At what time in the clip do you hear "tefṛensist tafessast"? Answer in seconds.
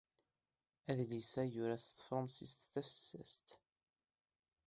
1.87-3.47